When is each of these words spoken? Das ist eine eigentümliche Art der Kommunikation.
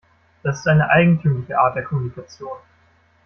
Das 0.41 0.57
ist 0.57 0.67
eine 0.67 0.89
eigentümliche 0.89 1.59
Art 1.59 1.75
der 1.75 1.83
Kommunikation. 1.83 2.57